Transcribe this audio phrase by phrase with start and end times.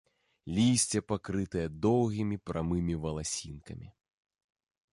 [0.57, 3.87] Лісце пакрытае доўгімі прамымі валасінкамі.